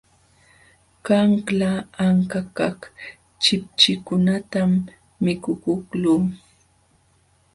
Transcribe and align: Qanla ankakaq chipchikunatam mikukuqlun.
Qanla 1.05 1.71
ankakaq 2.05 2.79
chipchikunatam 3.43 4.71
mikukuqlun. 5.23 6.23